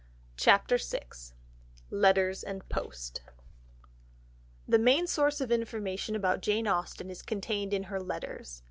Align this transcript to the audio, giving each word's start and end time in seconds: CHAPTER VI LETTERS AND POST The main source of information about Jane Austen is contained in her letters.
CHAPTER 0.35 0.79
VI 0.79 1.09
LETTERS 1.91 2.41
AND 2.43 2.67
POST 2.69 3.21
The 4.67 4.79
main 4.79 5.05
source 5.05 5.39
of 5.39 5.51
information 5.51 6.15
about 6.15 6.41
Jane 6.41 6.65
Austen 6.67 7.11
is 7.11 7.21
contained 7.21 7.71
in 7.71 7.83
her 7.83 7.99
letters. 7.99 8.59